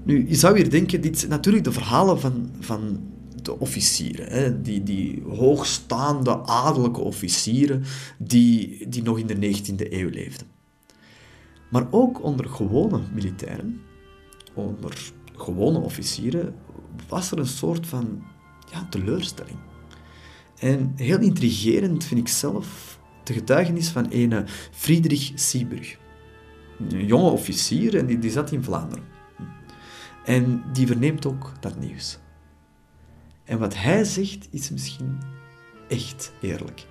Nu, 0.04 0.28
je 0.28 0.36
zou 0.36 0.58
hier 0.58 0.70
denken, 0.70 1.02
dit 1.02 1.20
zijn 1.20 1.32
natuurlijk 1.32 1.64
de 1.64 1.72
verhalen 1.72 2.20
van, 2.20 2.50
van 2.60 3.00
de 3.42 3.60
officieren. 3.60 4.28
Hè? 4.28 4.62
Die, 4.62 4.84
die 4.84 5.24
hoogstaande 5.28 6.38
adellijke 6.46 7.02
officieren 7.02 7.84
die, 8.18 8.90
die 8.90 9.04
nog 9.04 9.20
in 9.20 9.28
de 9.28 9.36
19e 9.36 9.92
eeuw 9.92 10.10
leefden. 10.10 10.48
Maar 11.70 11.88
ook 11.92 12.24
onder 12.24 12.50
gewone 12.50 13.02
militairen 13.14 13.82
onder 14.56 15.12
gewone 15.36 15.80
officieren 15.80 16.56
was 17.08 17.32
er 17.32 17.40
een 17.40 17.48
soort 17.48 17.88
van 17.88 18.24
ja, 18.72 18.88
teleurstelling. 18.90 19.58
En 20.60 20.92
heel 20.96 21.20
intrigerend 21.20 22.04
vind 22.04 22.20
ik 22.20 22.28
zelf 22.28 23.00
de 23.24 23.34
getuigenis 23.34 23.90
van 23.90 24.08
een 24.10 24.48
Friedrich 24.72 25.32
Sieburg. 25.36 25.98
Een 26.79 27.05
jonge 27.05 27.29
officier 27.29 27.98
en 27.98 28.20
die, 28.20 28.32
zat 28.32 28.51
in 28.51 28.63
Vlaanderen. 28.63 29.03
En 30.25 30.63
die 30.74 30.88
verneemt 30.88 31.25
ook 31.25 31.51
dat 31.60 31.79
nieuws. 31.79 32.20
En 33.44 33.60
wat 33.60 33.75
hij 33.75 34.03
zegt 34.03 34.48
is 34.51 34.70
misschien 34.70 35.20
echt 35.88 36.32
eerlijk. 36.41 36.86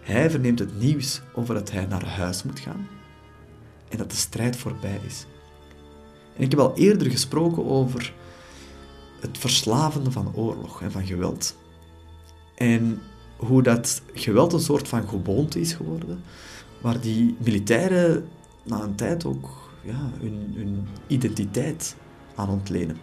Hij 0.00 0.30
verneemt 0.30 0.58
het 0.58 0.80
nieuws 0.80 1.22
over 1.34 1.54
dat 1.54 1.70
hij 1.70 1.86
naar 1.86 2.06
huis 2.06 2.42
moet 2.42 2.60
gaan 2.60 2.88
en 3.88 3.98
dat 3.98 4.10
de 4.10 4.16
strijd 4.16 4.56
voorbij 4.56 5.00
is. 5.06 5.26
En 6.36 6.42
ik 6.42 6.50
heb 6.50 6.60
al 6.60 6.76
eerder 6.76 7.10
gesproken 7.10 7.66
over 7.66 8.14
het 9.20 9.38
verslavende 9.38 10.10
van 10.10 10.34
oorlog 10.34 10.82
en 10.82 10.92
van 10.92 11.06
geweld. 11.06 11.56
En 12.54 13.00
hoe 13.36 13.62
dat 13.62 14.02
geweld 14.12 14.52
een 14.52 14.60
soort 14.60 14.88
van 14.88 15.08
gewoonte 15.08 15.60
is 15.60 15.72
geworden, 15.72 16.22
waar 16.80 17.00
die 17.00 17.36
militairen 17.38 18.28
na 18.64 18.82
een 18.82 18.94
tijd 18.94 19.24
ook 19.24 19.70
ja, 19.82 20.10
hun, 20.20 20.86
identiteit 21.06 21.96
aan 22.34 22.48
ontlenen. 22.48 22.96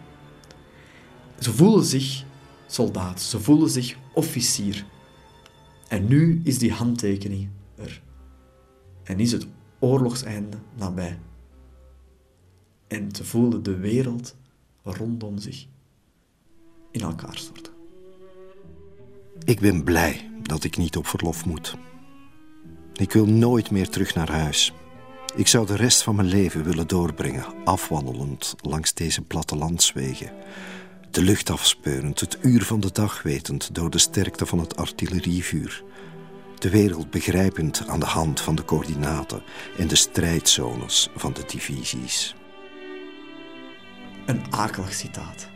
Ze 1.38 1.52
voelen 1.52 1.84
zich 1.84 2.24
soldaat, 2.66 3.20
ze 3.20 3.40
voelen 3.40 3.70
zich 3.70 3.96
officier. 4.14 4.84
En 5.88 6.08
nu 6.08 6.40
is 6.44 6.58
die 6.58 6.72
handtekening 6.72 7.48
er. 7.74 8.02
En 9.02 9.20
is 9.20 9.32
het 9.32 9.46
oorlogseinde 9.78 10.56
nabij 10.74 11.18
en 12.88 13.08
te 13.08 13.24
voelen 13.24 13.62
de 13.62 13.76
wereld 13.76 14.36
rondom 14.82 15.38
zich 15.38 15.66
in 16.90 17.00
elkaar 17.00 17.36
storten. 17.36 17.72
Ik 19.44 19.60
ben 19.60 19.84
blij 19.84 20.30
dat 20.42 20.64
ik 20.64 20.76
niet 20.76 20.96
op 20.96 21.06
verlof 21.06 21.46
moet. 21.46 21.76
Ik 22.94 23.12
wil 23.12 23.26
nooit 23.26 23.70
meer 23.70 23.88
terug 23.88 24.14
naar 24.14 24.30
huis. 24.30 24.72
Ik 25.36 25.46
zou 25.46 25.66
de 25.66 25.76
rest 25.76 26.02
van 26.02 26.14
mijn 26.14 26.28
leven 26.28 26.64
willen 26.64 26.86
doorbrengen, 26.86 27.44
afwandelend 27.64 28.54
langs 28.60 28.94
deze 28.94 29.22
plattelandswegen. 29.22 30.32
De 31.10 31.22
lucht 31.22 31.50
afspeurend, 31.50 32.20
het 32.20 32.38
uur 32.42 32.62
van 32.64 32.80
de 32.80 32.92
dag 32.92 33.22
wetend 33.22 33.74
door 33.74 33.90
de 33.90 33.98
sterkte 33.98 34.46
van 34.46 34.58
het 34.58 34.76
artillerievuur. 34.76 35.84
De 36.58 36.70
wereld 36.70 37.10
begrijpend 37.10 37.88
aan 37.88 38.00
de 38.00 38.06
hand 38.06 38.40
van 38.40 38.54
de 38.54 38.64
coördinaten 38.64 39.42
en 39.78 39.88
de 39.88 39.96
strijdzones 39.96 41.08
van 41.16 41.32
de 41.32 41.44
divisies. 41.46 42.34
Een 44.26 44.42
akelig 44.50 44.92
citaat. 44.92 45.48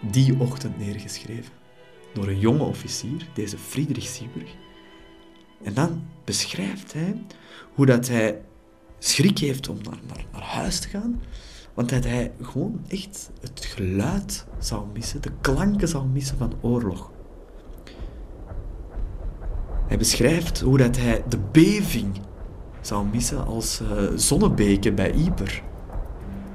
Die 0.00 0.38
ochtend 0.38 0.78
neergeschreven 0.78 1.52
door 2.14 2.28
een 2.28 2.38
jonge 2.38 2.64
officier, 2.64 3.26
deze 3.34 3.58
Friedrich 3.58 4.06
Sieberg. 4.06 4.50
En 5.62 5.74
dan 5.74 6.02
beschrijft 6.24 6.92
hij 6.92 7.22
hoe 7.74 7.86
dat 7.86 8.08
hij 8.08 8.40
schrik 8.98 9.38
heeft 9.38 9.68
om 9.68 9.78
naar, 9.82 9.98
naar, 10.32 10.42
huis 10.42 10.80
te 10.80 10.88
gaan, 10.88 11.22
want 11.74 11.88
dat 11.88 12.04
hij 12.04 12.32
gewoon 12.40 12.80
echt 12.88 13.30
het 13.40 13.64
geluid 13.64 14.46
zou 14.58 14.86
missen, 14.92 15.22
de 15.22 15.32
klanken 15.40 15.88
zou 15.88 16.06
missen 16.06 16.38
van 16.38 16.52
oorlog. 16.60 17.10
Hij 19.86 19.98
beschrijft 19.98 20.60
hoe 20.60 20.78
dat 20.78 20.96
hij 20.96 21.24
de 21.28 21.38
beving 21.52 22.20
zou 22.80 23.06
missen 23.06 23.46
als 23.46 23.80
uh, 23.80 23.88
zonnebeken 24.16 24.94
bij 24.94 25.12
Yper 25.14 25.62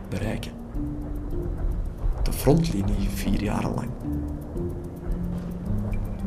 bereiken. 0.10 0.52
De 2.24 2.34
frontlinie 2.34 3.10
vier 3.10 3.44
jaren 3.44 3.74
lang. 3.74 3.90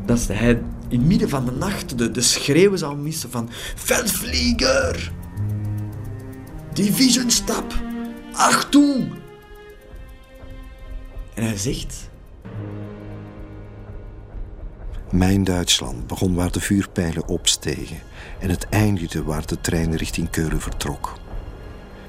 Dat 0.05 0.27
hij 0.27 0.63
in 0.95 1.07
midden 1.07 1.29
van 1.29 1.45
de 1.45 1.51
nacht 1.51 1.99
de, 1.99 2.11
de 2.11 2.21
schreeuwen 2.21 2.79
zou 2.79 2.97
missen 2.97 3.31
van 3.31 3.51
Veldvlieger! 3.75 5.13
Divisionstap! 6.73 7.75
Achtung! 8.33 9.13
En 11.35 11.45
hij 11.45 11.57
zegt... 11.57 12.11
Mijn 15.11 15.45
Duitsland 15.45 16.07
begon 16.07 16.35
waar 16.35 16.53
de 16.53 16.61
vuurpijlen 16.61 17.29
opstegen 17.29 17.99
en 18.41 18.51
het 18.51 18.69
eindigde 18.69 19.23
waar 19.23 19.47
de 19.47 19.61
trein 19.61 19.97
richting 19.97 20.31
Keulen 20.31 20.61
vertrok. 20.61 21.13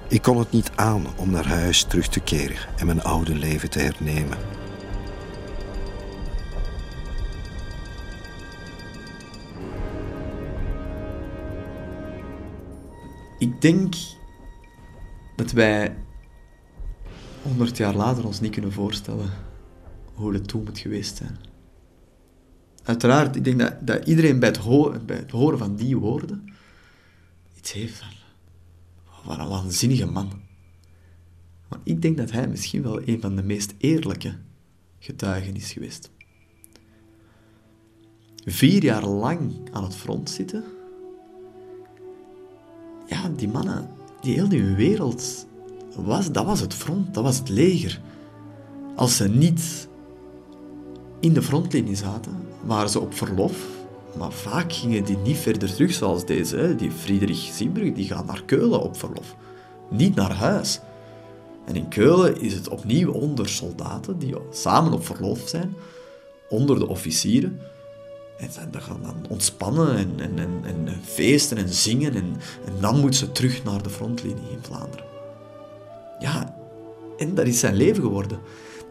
Ik 0.08 0.22
kon 0.22 0.38
het 0.38 0.52
niet 0.52 0.72
aan 0.76 1.06
om 1.16 1.30
naar 1.32 1.48
huis 1.48 1.84
terug 1.84 2.08
te 2.08 2.20
keren 2.20 2.58
en 2.76 2.86
mijn 2.86 3.04
oude 3.04 3.36
leven 3.36 3.70
te 3.70 3.80
hernemen. 3.80 4.38
Ik 13.46 13.62
denk 13.62 13.96
dat 15.36 15.52
wij 15.52 15.98
100 17.42 17.78
jaar 17.78 17.96
later 17.96 18.26
ons 18.26 18.40
niet 18.40 18.52
kunnen 18.52 18.72
voorstellen 18.72 19.30
hoe 20.14 20.34
het 20.34 20.48
toen 20.48 20.64
moet 20.64 20.80
geweest 20.80 21.18
zijn. 21.18 21.38
Uiteraard, 22.84 23.36
ik 23.36 23.44
denk 23.44 23.60
dat, 23.60 23.88
dat 23.88 24.08
iedereen 24.08 24.40
bij 24.40 24.50
het, 24.50 24.58
horen, 25.32 25.58
van 25.58 25.76
die 25.76 25.98
woorden 25.98 26.54
iets 27.58 27.72
heeft 27.72 27.98
van... 27.98 28.08
Wat 29.24 29.40
een 29.40 29.48
waanzinnige 29.48 30.06
man. 30.06 30.32
Maar 31.70 31.80
ik 31.84 32.02
denk 32.02 32.18
dat 32.18 32.32
hij 32.32 32.48
misschien 32.48 32.82
wel 32.82 33.08
een 33.08 33.22
van 33.22 33.36
de 33.36 33.44
meest 33.44 33.74
eerlijke 33.78 34.36
getuigen 35.00 35.56
is 35.56 35.72
geweest. 35.72 36.12
Vier 38.46 38.84
jaar 38.84 39.06
lang 39.06 39.70
aan 39.72 39.84
het 39.84 39.96
front 39.96 40.30
zitten. 40.30 40.75
Ja, 43.06 43.30
die 43.36 43.48
mannen, 43.48 43.90
die 44.22 44.34
heel 44.34 44.50
die 44.50 44.64
wereld, 44.64 45.46
was, 45.96 46.32
dat 46.32 46.46
was 46.46 46.60
het 46.60 46.74
front, 46.74 47.14
dat 47.14 47.24
was 47.24 47.38
het 47.38 47.50
leger. 47.50 48.02
Als 48.96 49.16
ze 49.16 49.30
niet 49.30 49.88
in 51.20 51.34
de 51.34 51.42
frontlinie 51.42 51.96
zaten, 51.96 52.38
waren 52.64 52.90
ze 52.90 53.00
op 53.00 53.14
verlof. 53.14 53.66
Maar 54.18 54.32
vaak 54.32 54.74
gingen 54.74 55.04
die 55.04 55.18
niet 55.18 55.38
verder 55.38 55.74
terug 55.74 55.94
zoals 55.94 56.26
deze. 56.26 56.76
Die 56.78 56.92
Friedrich 56.92 57.38
Siebrug, 57.38 57.94
die 57.94 58.06
gaat 58.06 58.26
naar 58.26 58.44
Keulen 58.46 58.82
op 58.82 58.98
verlof. 58.98 59.36
Niet 59.90 60.16
naar 60.16 60.34
huis. 60.34 60.80
En 61.66 61.76
in 61.76 61.88
Keulen 61.88 62.42
is 62.42 62.54
het 62.54 62.70
opnieuw 62.70 63.12
onder 63.12 63.50
soldaten 63.50 64.20
die 64.20 64.36
samen 64.52 64.94
op 64.94 65.06
verlof 65.06 65.40
zijn, 65.46 65.74
onder 66.50 66.80
de 66.80 66.88
officieren. 66.88 67.60
En 68.38 68.52
ze 68.52 68.60
gaan 68.72 69.02
dan 69.02 69.26
ontspannen 69.30 69.96
en, 69.98 70.12
en, 70.18 70.38
en, 70.38 70.64
en 70.64 70.88
feesten 71.04 71.58
en 71.58 71.70
zingen. 71.70 72.16
En, 72.16 72.34
dan 72.80 73.00
moeten 73.00 73.20
ze 73.20 73.32
terug 73.32 73.64
naar 73.64 73.84
de 73.84 73.90
frontlinie 73.90 74.52
in 74.52 74.62
Vlaanderen. 74.62 75.06
Ja, 76.20 76.56
en 77.18 77.36
dat 77.36 77.46
is 77.46 77.60
zijn 77.60 77.76
leven 77.76 78.04
geworden. 78.04 78.40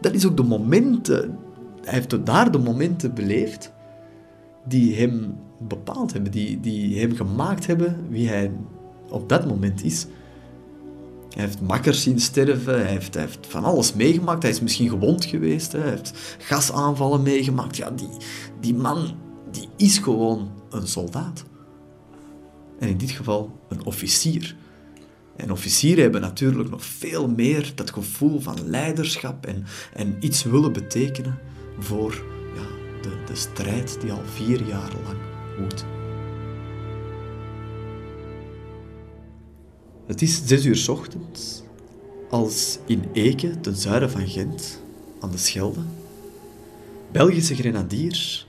Dat 0.01 0.13
is 0.13 0.25
ook 0.25 0.37
de 0.37 0.43
momenten, 0.43 1.37
hij 1.83 1.93
heeft 1.93 2.25
daar 2.25 2.51
de 2.51 2.57
momenten 2.57 3.13
beleefd 3.13 3.71
die 4.65 4.95
hem 4.95 5.37
bepaald 5.59 6.13
hebben, 6.13 6.31
die, 6.31 6.59
die 6.59 6.99
hem 6.99 7.15
gemaakt 7.15 7.67
hebben 7.67 8.05
wie 8.09 8.27
hij 8.27 8.51
op 9.09 9.29
dat 9.29 9.47
moment 9.47 9.83
is. 9.83 10.05
Hij 11.29 11.43
heeft 11.43 11.61
makkers 11.61 12.01
zien 12.01 12.19
sterven, 12.19 12.73
hij 12.73 12.91
heeft, 12.91 13.13
hij 13.13 13.23
heeft 13.23 13.47
van 13.47 13.63
alles 13.63 13.93
meegemaakt. 13.93 14.41
Hij 14.41 14.51
is 14.51 14.61
misschien 14.61 14.89
gewond 14.89 15.25
geweest, 15.25 15.71
hij 15.71 15.89
heeft 15.89 16.35
gasaanvallen 16.37 17.21
meegemaakt. 17.21 17.77
Ja, 17.77 17.91
die, 17.91 18.09
die 18.59 18.75
man 18.75 19.15
die 19.55 19.69
is 19.75 19.97
gewoon 19.97 20.51
een 20.69 20.87
soldaat. 20.87 21.43
En 22.79 22.87
in 22.87 22.97
dit 22.97 23.11
geval 23.11 23.59
een 23.69 23.85
officier. 23.85 24.55
En 25.35 25.51
officieren 25.51 26.03
hebben 26.03 26.21
natuurlijk 26.21 26.69
nog 26.69 26.85
veel 26.85 27.27
meer 27.27 27.71
dat 27.75 27.91
gevoel 27.91 28.39
van 28.39 28.69
leiderschap 28.69 29.45
en, 29.45 29.65
en 29.93 30.17
iets 30.19 30.43
willen 30.43 30.73
betekenen 30.73 31.37
voor 31.79 32.23
ja, 32.55 32.67
de, 33.01 33.23
de 33.25 33.35
strijd 33.35 34.01
die 34.01 34.11
al 34.11 34.21
vier 34.25 34.67
jaar 34.67 34.91
lang 35.03 35.17
woedt. 35.59 35.85
Het 40.07 40.21
is 40.21 40.41
zes 40.45 40.65
uur 40.65 40.85
ochtends 40.89 41.63
als 42.29 42.79
in 42.85 43.03
Eke, 43.13 43.59
ten 43.59 43.75
zuiden 43.75 44.11
van 44.11 44.27
Gent, 44.27 44.81
aan 45.19 45.31
de 45.31 45.37
Schelde, 45.37 45.81
Belgische 47.11 47.55
grenadiers 47.55 48.47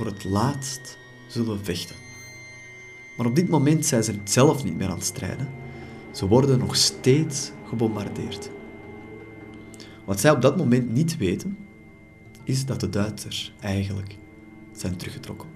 voor 0.00 0.08
het 0.08 0.24
laatst 0.24 0.98
zullen 1.26 1.64
vechten. 1.64 1.96
Maar 3.16 3.26
op 3.26 3.34
dit 3.34 3.48
moment 3.48 3.86
zijn 3.86 4.04
ze 4.04 4.14
zelf 4.24 4.64
niet 4.64 4.76
meer 4.76 4.88
aan 4.88 4.94
het 4.94 5.04
strijden. 5.04 5.48
Ze 6.10 6.26
worden 6.26 6.58
nog 6.58 6.76
steeds 6.76 7.50
gebombardeerd. 7.68 8.50
Wat 10.04 10.20
zij 10.20 10.30
op 10.30 10.42
dat 10.42 10.56
moment 10.56 10.92
niet 10.92 11.16
weten, 11.16 11.58
is 12.44 12.66
dat 12.66 12.80
de 12.80 12.88
Duitsers 12.88 13.54
eigenlijk 13.60 14.16
zijn 14.72 14.96
teruggetrokken. 14.96 15.48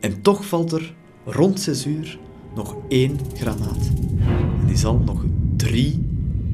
En 0.00 0.22
toch 0.22 0.46
valt 0.46 0.72
er 0.72 0.94
rond 1.24 1.60
zes 1.60 1.86
uur 1.86 2.18
nog 2.54 2.76
één 2.88 3.18
granaat. 3.34 3.90
En 4.60 4.66
die 4.66 4.76
zal 4.76 4.98
nog 4.98 5.24
drie 5.56 6.06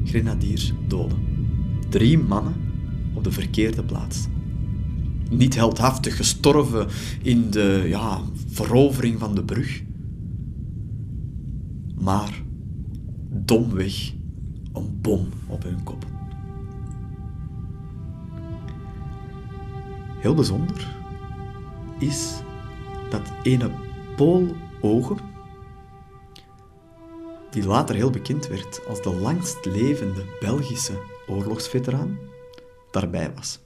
grenadiers 0.05 0.73
doden. 0.87 1.17
Drie 1.89 2.17
mannen 2.17 2.55
op 3.13 3.23
de 3.23 3.31
verkeerde 3.31 3.83
plaats. 3.83 4.27
Niet 5.29 5.55
heldhaftig 5.55 6.15
gestorven 6.15 6.87
in 7.21 7.49
de 7.49 7.83
ja, 7.87 8.21
verovering 8.47 9.19
van 9.19 9.35
de 9.35 9.43
brug, 9.43 9.83
maar 11.99 12.43
domweg 13.29 14.13
een 14.73 14.97
bom 15.01 15.29
op 15.47 15.63
hun 15.63 15.83
kop. 15.83 16.05
Heel 20.19 20.33
bijzonder 20.33 20.95
is 21.99 22.33
dat 23.09 23.31
ene 23.43 23.71
Paul 24.15 24.55
Ogen, 24.81 25.17
die 27.51 27.65
later 27.65 27.95
heel 27.95 28.09
bekend 28.09 28.47
werd 28.47 28.81
als 28.87 29.01
de 29.01 29.15
langst 29.15 29.65
levende 29.65 30.23
Belgische 30.39 31.01
oorlogsveteraan, 31.27 32.17
daarbij 32.91 33.33
was. 33.35 33.64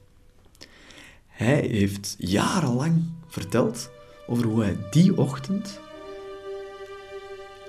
Hij 1.39 1.67
heeft 1.71 2.15
jarenlang 2.17 3.03
verteld 3.27 3.89
over 4.27 4.45
hoe 4.45 4.63
hij 4.63 4.77
die 4.91 5.17
ochtend 5.17 5.79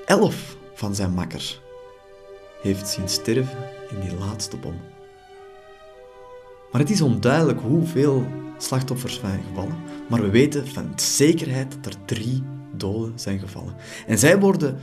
elf 0.06 0.56
van 0.74 0.94
zijn 0.94 1.12
makkers 1.12 1.60
heeft 2.62 2.88
zien 2.88 3.08
sterven 3.08 3.58
in 3.90 4.00
die 4.00 4.18
laatste 4.18 4.56
bom. 4.56 4.74
Maar 6.72 6.80
het 6.80 6.90
is 6.90 7.00
onduidelijk 7.00 7.60
hoeveel 7.60 8.26
slachtoffers 8.58 9.18
zijn 9.20 9.42
gevallen, 9.48 9.76
maar 10.08 10.20
we 10.20 10.30
weten 10.30 10.66
van 10.66 10.92
zekerheid 10.96 11.72
dat 11.72 11.94
er 11.94 12.04
drie 12.04 12.42
doden 12.76 13.18
zijn 13.18 13.38
gevallen. 13.38 13.74
En 14.06 14.18
zij 14.18 14.40
worden 14.40 14.78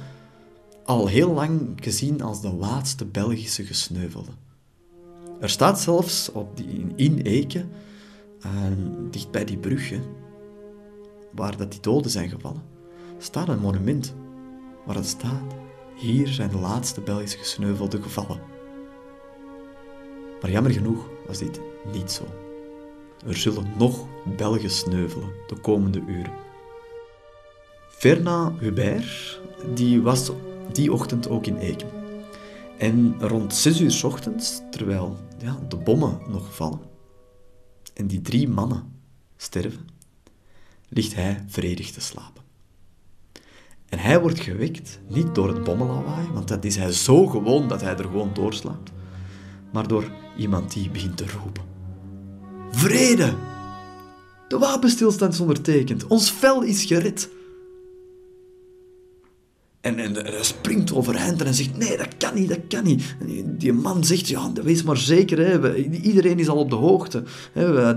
al 0.86 1.08
heel 1.08 1.34
lang 1.34 1.74
gezien 1.76 2.22
als 2.22 2.42
de 2.42 2.54
laatste 2.54 3.06
Belgische 3.06 3.66
gesneuvelden. 3.66 4.36
Er 5.40 5.50
staat 5.50 5.80
zelfs 5.80 6.32
op 6.32 6.58
die, 6.58 6.94
in 6.96 7.22
Eke, 7.22 7.66
uh, 8.56 9.12
dicht 9.12 9.32
bij 9.32 9.46
die 9.46 9.58
brug, 9.58 9.94
waar 11.32 11.58
dat 11.58 11.72
die 11.72 11.80
doden 11.80 12.12
zijn 12.12 12.30
gevallen, 12.30 12.64
staat 13.18 13.48
een 13.48 13.60
monument 13.60 14.16
waar 14.86 14.96
het 14.96 15.06
staat: 15.06 15.56
hier 15.96 16.28
zijn 16.28 16.50
de 16.50 16.58
laatste 16.58 17.02
Belgische 17.02 17.38
gesneuvelden 17.38 18.04
gevallen. 18.04 18.40
Maar 20.42 20.52
jammer 20.52 20.72
genoeg 20.72 21.10
was 21.28 21.38
dit 21.38 21.62
niet 21.92 22.12
zo. 22.12 22.24
Er 23.26 23.38
zullen 23.38 23.68
nog 23.78 24.08
Belgen 24.38 24.70
sneuvelen 24.70 25.30
de 25.48 25.56
komende 25.56 26.04
uren. 26.08 26.34
Fernand 27.90 28.60
Hubert 28.60 29.42
die 29.74 30.02
was 30.02 30.32
die 30.72 30.94
ochtend 30.94 31.30
ook 31.30 31.46
in 31.46 31.58
Eken. 31.58 31.90
En 32.78 33.16
rond 33.20 33.54
zes 33.56 33.82
uur 33.82 33.92
s 33.92 34.04
ochtends, 34.04 34.62
terwijl 34.72 35.18
ja, 35.38 35.60
de 35.68 35.78
bommen 35.78 36.20
nog 36.28 36.56
vallen 36.56 36.80
en 37.98 38.08
die 38.08 38.22
drie 38.22 38.48
mannen 38.50 38.84
sterven, 39.38 39.88
ligt 40.90 41.16
hij 41.16 41.44
vredig 41.48 41.92
te 41.92 42.02
slapen. 42.02 42.44
En 43.90 44.00
hij 44.00 44.22
wordt 44.22 44.40
gewekt 44.40 45.00
niet 45.08 45.36
door 45.36 45.48
het 45.48 45.64
bommenlawaai, 45.64 46.28
want 46.34 46.48
dat 46.48 46.66
is 46.66 46.76
hij 46.76 46.92
zo 46.92 47.28
gewoon 47.28 47.68
dat 47.68 47.82
hij 47.82 47.98
er 47.98 48.04
gewoon 48.04 48.34
doorslaapt, 48.34 48.92
maar 49.72 49.88
door 49.88 50.12
iemand 50.38 50.74
die 50.74 50.90
begint 50.90 51.18
te 51.18 51.26
roepen. 51.28 51.64
Vrede! 52.72 53.36
De 54.48 54.58
wapenstilstand 54.58 55.34
is 55.34 55.40
ondertekend. 55.40 56.08
Ons 56.08 56.32
vel 56.32 56.62
is 56.62 56.86
gered. 56.86 57.30
En, 59.88 60.00
en, 60.00 60.14
hij 60.14 60.44
springt 60.44 60.94
overeind 60.94 61.42
en 61.42 61.54
zegt, 61.54 61.78
nee, 61.78 61.98
dat 61.98 62.18
kan 62.18 62.36
niet, 62.36 62.50
dat 62.50 62.60
kan 62.68 62.84
niet. 62.84 63.16
Die 63.46 63.74
man 63.74 64.04
zegt, 64.04 64.28
ja, 64.28 64.52
wees 64.54 64.84
maar 64.84 64.98
zeker, 64.98 65.38
hè, 65.38 65.76
iedereen 65.86 66.40
is 66.40 66.50
al 66.50 66.58
op 66.58 66.70
de 66.70 66.76
hoogte. 66.76 67.24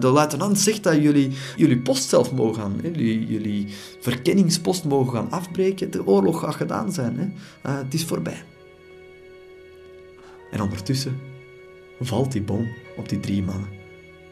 De 0.00 0.10
luitenant 0.12 0.58
zegt 0.58 0.82
dat 0.82 0.94
jullie 0.94 1.30
jullie 1.56 1.78
post 1.78 2.08
zelf 2.08 2.32
mogen 2.32 2.62
gaan, 2.62 2.78
jullie, 2.82 3.26
jullie 3.26 3.66
verkenningspost 4.00 4.84
mogen 4.84 5.12
gaan 5.12 5.30
afbreken. 5.30 5.90
De 5.90 6.06
oorlog 6.06 6.40
gaat 6.40 6.54
gedaan 6.54 6.92
zijn. 6.92 7.18
Hè. 7.18 7.24
Uh, 7.70 7.78
het 7.78 7.94
is 7.94 8.04
voorbij. 8.04 8.44
En 10.50 10.60
ondertussen 10.60 11.18
valt 12.00 12.32
die 12.32 12.42
bom 12.42 12.68
op 12.96 13.08
die 13.08 13.20
drie 13.20 13.42
mannen. 13.42 13.68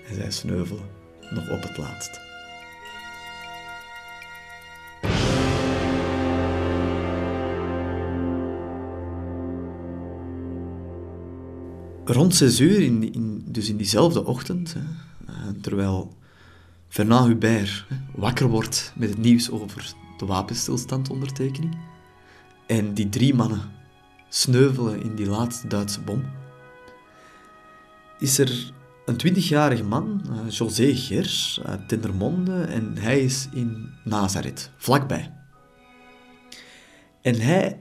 En 0.08 0.14
zij 0.14 0.30
sneuvelen 0.30 0.84
nog 1.30 1.50
op 1.50 1.62
het 1.62 1.78
laatst. 1.78 2.27
Rond 12.08 12.34
zes 12.34 12.60
uur, 12.60 12.80
in, 12.80 13.44
dus 13.46 13.68
in 13.68 13.76
diezelfde 13.76 14.24
ochtend, 14.24 14.74
hè, 14.74 14.80
eh, 15.26 15.34
terwijl 15.60 16.16
Fernand 16.88 17.26
Hubert 17.26 17.84
hè, 17.88 17.96
wakker 18.14 18.48
wordt 18.48 18.92
met 18.96 19.08
het 19.08 19.18
nieuws 19.18 19.50
over 19.50 19.94
de 20.18 20.26
wapenstilstandondertekening, 20.26 21.76
En 22.66 22.94
die 22.94 23.08
drie 23.08 23.34
mannen 23.34 23.60
sneuvelen 24.28 25.02
in 25.02 25.14
die 25.14 25.26
laatste 25.26 25.68
Duitse 25.68 26.00
bom. 26.00 26.24
Is 28.18 28.38
er 28.38 28.72
een 29.06 29.16
twintigjarige 29.16 29.84
man, 29.84 30.22
uh, 30.30 30.50
José 30.50 30.94
Gers, 30.94 31.60
uit 31.64 31.88
Tendermonde, 31.88 32.62
en 32.62 32.96
hij 32.98 33.20
is 33.20 33.48
in 33.52 33.90
Nazareth, 34.04 34.70
vlakbij. 34.76 35.32
En 37.22 37.40
hij 37.40 37.80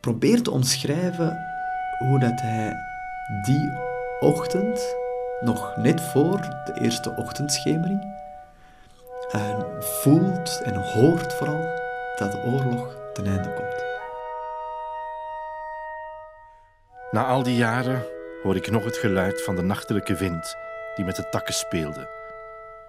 probeert 0.00 0.44
te 0.44 0.50
omschrijven 0.50 1.45
hoe 1.98 2.18
dat 2.18 2.40
hij 2.40 2.76
die 3.42 3.72
ochtend, 4.20 4.96
nog 5.40 5.76
net 5.76 6.00
voor 6.00 6.40
de 6.40 6.78
eerste 6.80 7.14
ochtendschemering, 7.16 8.14
en 9.30 9.66
voelt 9.80 10.60
en 10.64 10.74
hoort 10.74 11.34
vooral 11.34 11.68
dat 12.16 12.32
de 12.32 12.38
oorlog 12.38 12.96
ten 13.12 13.26
einde 13.26 13.52
komt. 13.52 13.84
Na 17.10 17.24
al 17.24 17.42
die 17.42 17.56
jaren 17.56 18.04
hoor 18.42 18.56
ik 18.56 18.70
nog 18.70 18.84
het 18.84 18.96
geluid 18.96 19.42
van 19.42 19.56
de 19.56 19.62
nachtelijke 19.62 20.14
wind 20.14 20.56
die 20.94 21.04
met 21.04 21.16
de 21.16 21.28
takken 21.28 21.54
speelde. 21.54 22.08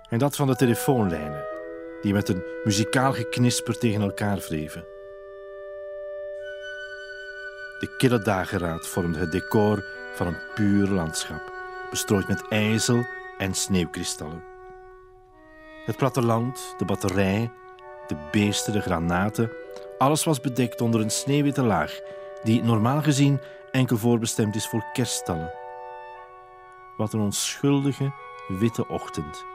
En 0.09 0.19
dat 0.19 0.35
van 0.35 0.47
de 0.47 0.55
telefoonlijnen 0.55 1.45
die 2.01 2.13
met 2.13 2.29
een 2.29 2.43
muzikaal 2.63 3.13
geknisper 3.13 3.77
tegen 3.77 4.01
elkaar 4.01 4.37
wreven. 4.37 4.85
De 7.79 7.95
kille 7.97 8.19
dageraad 8.19 8.87
vormde 8.87 9.19
het 9.19 9.31
decor 9.31 9.83
van 10.15 10.27
een 10.27 10.37
puur 10.55 10.87
landschap, 10.87 11.53
bestrooid 11.89 12.27
met 12.27 12.47
ijzel 12.47 13.05
en 13.37 13.53
sneeuwkristallen. 13.53 14.43
Het 15.85 15.97
platteland, 15.97 16.75
de 16.77 16.85
batterij, 16.85 17.51
de 18.07 18.15
beesten, 18.31 18.73
de 18.73 18.81
granaten, 18.81 19.51
alles 19.97 20.23
was 20.23 20.41
bedekt 20.41 20.81
onder 20.81 21.01
een 21.01 21.09
sneeuwwitte 21.09 21.63
laag, 21.63 21.99
die 22.43 22.63
normaal 22.63 23.01
gezien 23.01 23.39
enkel 23.71 23.97
voorbestemd 23.97 24.55
is 24.55 24.67
voor 24.67 24.85
kerststallen. 24.93 25.51
Wat 26.97 27.13
een 27.13 27.19
onschuldige, 27.19 28.11
witte 28.47 28.87
ochtend. 28.87 29.45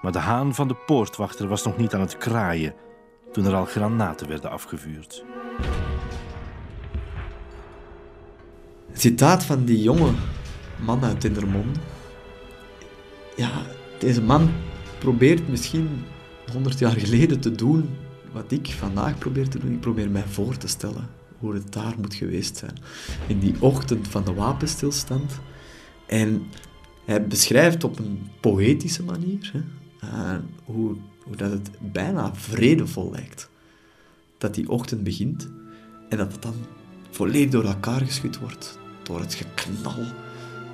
Maar 0.00 0.12
de 0.12 0.18
haan 0.18 0.54
van 0.54 0.68
de 0.68 0.76
poortwachter 0.86 1.48
was 1.48 1.64
nog 1.64 1.76
niet 1.76 1.94
aan 1.94 2.00
het 2.00 2.18
kraaien 2.18 2.74
toen 3.32 3.46
er 3.46 3.54
al 3.54 3.64
granaten 3.64 4.28
werden 4.28 4.50
afgevuurd. 4.50 5.24
Citaat 8.94 9.44
van 9.44 9.64
die 9.64 9.82
jonge 9.82 10.12
man 10.84 11.04
uit 11.04 11.20
Tindermonde. 11.20 11.78
Ja, 13.36 13.62
deze 13.98 14.22
man 14.22 14.50
probeert 14.98 15.48
misschien 15.48 16.04
100 16.52 16.78
jaar 16.78 16.96
geleden 16.96 17.40
te 17.40 17.52
doen 17.52 17.88
wat 18.32 18.52
ik 18.52 18.66
vandaag 18.78 19.18
probeer 19.18 19.48
te 19.48 19.58
doen. 19.58 19.72
Ik 19.72 19.80
probeer 19.80 20.10
mij 20.10 20.24
voor 20.26 20.56
te 20.56 20.68
stellen 20.68 21.08
hoe 21.38 21.54
het 21.54 21.72
daar 21.72 21.94
moet 22.00 22.14
geweest 22.14 22.56
zijn. 22.56 22.74
In 23.26 23.38
die 23.38 23.54
ochtend 23.58 24.08
van 24.08 24.24
de 24.24 24.34
wapenstilstand. 24.34 25.32
En 26.06 26.42
hij 27.04 27.26
beschrijft 27.26 27.84
op 27.84 27.98
een 27.98 28.30
poëtische 28.40 29.02
manier 29.02 29.52
hè, 29.52 29.60
uh, 30.08 30.38
hoe, 30.64 30.96
hoe 31.24 31.36
dat 31.36 31.50
het 31.50 31.70
bijna 31.92 32.34
vredevol 32.34 33.10
lijkt. 33.10 33.50
Dat 34.38 34.54
die 34.54 34.68
ochtend 34.68 35.02
begint 35.02 35.48
en 36.08 36.18
dat 36.18 36.32
het 36.32 36.42
dan 36.42 36.54
volledig 37.10 37.50
door 37.50 37.64
elkaar 37.64 38.00
geschud 38.00 38.38
wordt 38.38 38.80
door 39.02 39.20
het 39.20 39.34
geknal 39.34 40.04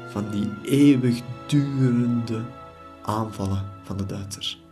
van 0.08 0.30
die 0.30 0.50
eeuwigdurende 0.62 2.40
aanvallen 3.02 3.64
van 3.82 3.96
de 3.96 4.06
Duitsers. 4.06 4.62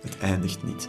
Het 0.00 0.18
eindigt 0.18 0.62
niet. 0.62 0.88